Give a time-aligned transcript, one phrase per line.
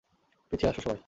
[0.51, 0.99] পিছিয়ে আসো, সবাই।